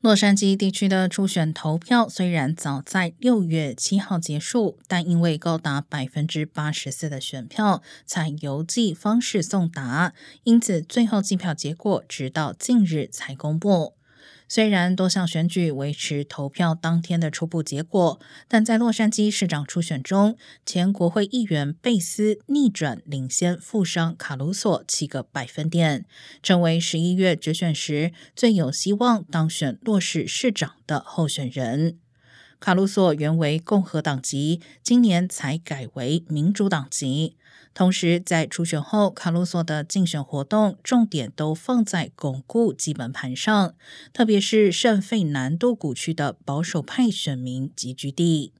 [0.00, 10.14] 洛杉矶地区的初选投票虽然早在六月七号结束，但因为高达百分之八十四的选票采邮寄方式送达，
[10.44, 13.97] 因此最后计票结果直到近日才公布。
[14.48, 26.06] 虽然多项选举维持投票当天的初步结果，但在洛杉矶市长初选中，前国会议员贝斯逆转领先富商卡鲁索七个百分点，
[26.42, 31.98] 成为十一月直选时最有希望当选洛市市长的候选人。
[32.60, 37.36] 卡鲁索原为共和党籍，今年才改为民主党籍。
[37.72, 43.74] 同时，在初选后，卡鲁索的竞选活动重点都放在巩固基本盘上，
[44.12, 48.52] 特别是圣费南多谷区的保守派选民集聚地。